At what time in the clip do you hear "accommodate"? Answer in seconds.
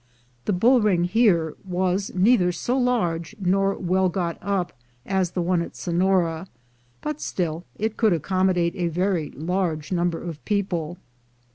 8.11-8.73